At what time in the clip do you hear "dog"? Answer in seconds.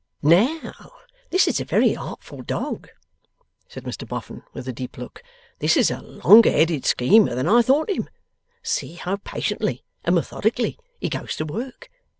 2.41-2.89